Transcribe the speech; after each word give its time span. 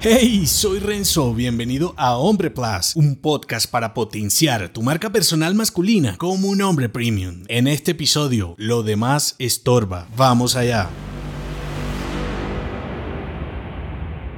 Hey, 0.00 0.46
soy 0.46 0.78
Renzo, 0.78 1.34
bienvenido 1.34 1.92
a 1.96 2.16
Hombre 2.16 2.50
Plus, 2.52 2.94
un 2.94 3.16
podcast 3.16 3.68
para 3.68 3.94
potenciar 3.94 4.68
tu 4.68 4.80
marca 4.80 5.10
personal 5.10 5.56
masculina 5.56 6.16
como 6.18 6.50
un 6.50 6.62
hombre 6.62 6.88
premium. 6.88 7.42
En 7.48 7.66
este 7.66 7.90
episodio, 7.90 8.54
lo 8.58 8.84
demás 8.84 9.34
estorba. 9.40 10.06
Vamos 10.16 10.54
allá. 10.54 10.88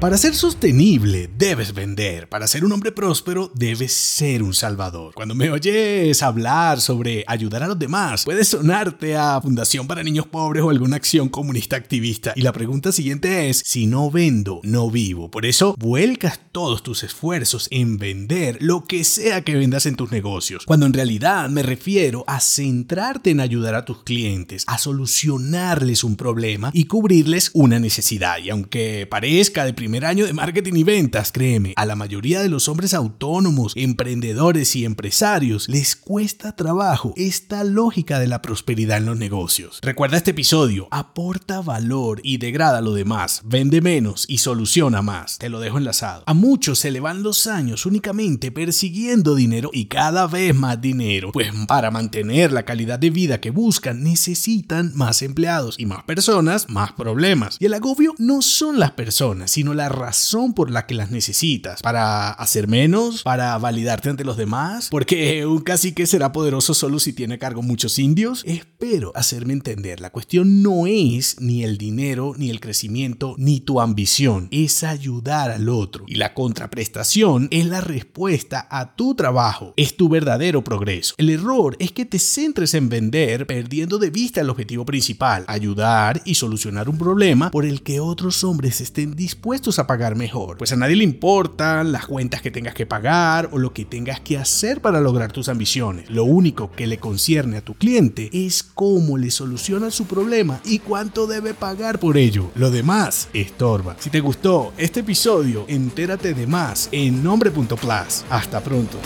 Para 0.00 0.16
ser 0.16 0.36
sostenible 0.36 1.28
debes 1.36 1.74
vender, 1.74 2.28
para 2.28 2.46
ser 2.46 2.64
un 2.64 2.70
hombre 2.70 2.92
próspero 2.92 3.50
debes 3.56 3.92
ser 3.92 4.44
un 4.44 4.54
salvador. 4.54 5.12
Cuando 5.12 5.34
me 5.34 5.50
oyes 5.50 6.22
hablar 6.22 6.80
sobre 6.80 7.24
ayudar 7.26 7.64
a 7.64 7.66
los 7.66 7.80
demás, 7.80 8.24
puede 8.24 8.44
sonarte 8.44 9.16
a 9.16 9.40
Fundación 9.40 9.88
para 9.88 10.04
Niños 10.04 10.28
Pobres 10.28 10.62
o 10.62 10.70
alguna 10.70 10.94
acción 10.94 11.28
comunista 11.28 11.74
activista. 11.74 12.32
Y 12.36 12.42
la 12.42 12.52
pregunta 12.52 12.92
siguiente 12.92 13.48
es, 13.50 13.58
si 13.66 13.88
no 13.88 14.08
vendo, 14.08 14.60
no 14.62 14.88
vivo. 14.88 15.32
Por 15.32 15.44
eso, 15.44 15.74
vuelcas 15.76 16.38
todos 16.52 16.84
tus 16.84 17.02
esfuerzos 17.02 17.66
en 17.72 17.98
vender 17.98 18.58
lo 18.60 18.84
que 18.84 19.02
sea 19.02 19.42
que 19.42 19.56
vendas 19.56 19.84
en 19.86 19.96
tus 19.96 20.12
negocios. 20.12 20.64
Cuando 20.64 20.86
en 20.86 20.92
realidad 20.92 21.50
me 21.50 21.64
refiero 21.64 22.22
a 22.28 22.38
centrarte 22.38 23.30
en 23.30 23.40
ayudar 23.40 23.74
a 23.74 23.84
tus 23.84 24.04
clientes, 24.04 24.62
a 24.68 24.78
solucionarles 24.78 26.04
un 26.04 26.14
problema 26.14 26.70
y 26.72 26.84
cubrirles 26.84 27.50
una 27.52 27.80
necesidad. 27.80 28.38
Y 28.38 28.50
aunque 28.50 29.08
parezca 29.10 29.64
de 29.64 29.87
primer 29.88 30.04
año 30.04 30.26
de 30.26 30.34
marketing 30.34 30.74
y 30.74 30.84
ventas, 30.84 31.32
créeme, 31.32 31.72
a 31.74 31.86
la 31.86 31.96
mayoría 31.96 32.42
de 32.42 32.50
los 32.50 32.68
hombres 32.68 32.92
autónomos, 32.92 33.72
emprendedores 33.74 34.76
y 34.76 34.84
empresarios 34.84 35.66
les 35.66 35.96
cuesta 35.96 36.54
trabajo 36.54 37.14
esta 37.16 37.64
lógica 37.64 38.18
de 38.18 38.26
la 38.26 38.42
prosperidad 38.42 38.98
en 38.98 39.06
los 39.06 39.16
negocios. 39.16 39.78
Recuerda 39.80 40.18
este 40.18 40.32
episodio, 40.32 40.88
aporta 40.90 41.62
valor 41.62 42.20
y 42.22 42.36
degrada 42.36 42.82
lo 42.82 42.92
demás, 42.92 43.40
vende 43.46 43.80
menos 43.80 44.26
y 44.28 44.38
soluciona 44.38 45.00
más. 45.00 45.38
Te 45.38 45.48
lo 45.48 45.58
dejo 45.58 45.78
enlazado. 45.78 46.22
A 46.26 46.34
muchos 46.34 46.78
se 46.80 46.90
le 46.90 47.00
van 47.00 47.22
los 47.22 47.46
años 47.46 47.86
únicamente 47.86 48.52
persiguiendo 48.52 49.34
dinero 49.34 49.70
y 49.72 49.86
cada 49.86 50.26
vez 50.26 50.54
más 50.54 50.82
dinero, 50.82 51.32
pues 51.32 51.50
para 51.66 51.90
mantener 51.90 52.52
la 52.52 52.66
calidad 52.66 52.98
de 52.98 53.08
vida 53.08 53.40
que 53.40 53.50
buscan 53.50 54.02
necesitan 54.02 54.92
más 54.94 55.22
empleados 55.22 55.76
y 55.78 55.86
más 55.86 56.04
personas, 56.04 56.68
más 56.68 56.92
problemas. 56.92 57.56
Y 57.58 57.64
el 57.64 57.72
agobio 57.72 58.14
no 58.18 58.42
son 58.42 58.78
las 58.78 58.90
personas, 58.90 59.50
sino 59.50 59.77
la 59.78 59.88
razón 59.88 60.52
por 60.52 60.70
la 60.70 60.86
que 60.86 60.94
las 60.94 61.10
necesitas. 61.10 61.80
Para 61.82 62.30
hacer 62.30 62.68
menos, 62.68 63.22
para 63.22 63.56
validarte 63.58 64.10
ante 64.10 64.24
los 64.24 64.36
demás, 64.36 64.88
porque 64.90 65.46
un 65.46 65.60
cacique 65.60 66.06
será 66.06 66.32
poderoso 66.32 66.74
solo 66.74 66.98
si 66.98 67.12
tiene 67.12 67.34
a 67.34 67.38
cargo 67.38 67.62
muchos 67.62 67.98
indios. 67.98 68.42
Espero 68.44 69.12
hacerme 69.14 69.52
entender. 69.52 70.00
La 70.00 70.10
cuestión 70.10 70.62
no 70.62 70.86
es 70.86 71.40
ni 71.40 71.62
el 71.62 71.78
dinero, 71.78 72.34
ni 72.36 72.50
el 72.50 72.60
crecimiento, 72.60 73.36
ni 73.38 73.60
tu 73.60 73.80
ambición. 73.80 74.48
Es 74.50 74.82
ayudar 74.82 75.50
al 75.50 75.68
otro. 75.68 76.04
Y 76.08 76.16
la 76.16 76.34
contraprestación 76.34 77.48
es 77.52 77.66
la 77.66 77.80
respuesta 77.80 78.66
a 78.70 78.96
tu 78.96 79.14
trabajo. 79.14 79.74
Es 79.76 79.96
tu 79.96 80.08
verdadero 80.08 80.64
progreso. 80.64 81.14
El 81.18 81.30
error 81.30 81.76
es 81.78 81.92
que 81.92 82.04
te 82.04 82.18
centres 82.18 82.74
en 82.74 82.88
vender 82.88 83.46
perdiendo 83.46 83.98
de 83.98 84.10
vista 84.10 84.40
el 84.40 84.50
objetivo 84.50 84.84
principal. 84.84 85.44
Ayudar 85.46 86.20
y 86.24 86.34
solucionar 86.34 86.88
un 86.88 86.98
problema 86.98 87.52
por 87.52 87.64
el 87.64 87.82
que 87.82 88.00
otros 88.00 88.42
hombres 88.42 88.80
estén 88.80 89.14
dispuestos 89.14 89.67
a 89.78 89.86
pagar 89.86 90.16
mejor. 90.16 90.56
Pues 90.56 90.72
a 90.72 90.76
nadie 90.76 90.96
le 90.96 91.04
importan 91.04 91.92
las 91.92 92.06
cuentas 92.06 92.40
que 92.40 92.50
tengas 92.50 92.74
que 92.74 92.86
pagar 92.86 93.50
o 93.52 93.58
lo 93.58 93.74
que 93.74 93.84
tengas 93.84 94.20
que 94.20 94.38
hacer 94.38 94.80
para 94.80 95.00
lograr 95.00 95.32
tus 95.32 95.48
ambiciones. 95.48 96.08
Lo 96.08 96.24
único 96.24 96.70
que 96.72 96.86
le 96.86 96.98
concierne 96.98 97.58
a 97.58 97.60
tu 97.60 97.74
cliente 97.74 98.30
es 98.32 98.62
cómo 98.62 99.18
le 99.18 99.30
soluciona 99.30 99.90
su 99.90 100.06
problema 100.06 100.60
y 100.64 100.78
cuánto 100.78 101.26
debe 101.26 101.54
pagar 101.54 101.98
por 101.98 102.16
ello. 102.16 102.50
Lo 102.54 102.70
demás 102.70 103.28
estorba. 103.32 103.96
Si 103.98 104.10
te 104.10 104.20
gustó 104.20 104.72
este 104.78 105.00
episodio, 105.00 105.64
entérate 105.68 106.34
de 106.34 106.46
más 106.46 106.88
en 106.92 107.22
nombre.plus. 107.22 108.24
Hasta 108.30 108.60
pronto. 108.60 108.98